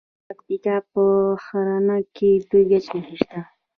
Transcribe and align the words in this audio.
د 0.07 0.07
پکتیکا 0.27 0.75
په 0.91 1.03
ښرنه 1.43 1.97
کې 2.15 2.31
د 2.49 2.51
ګچ 2.69 2.85
نښې 2.95 3.15
شته. 3.19 3.39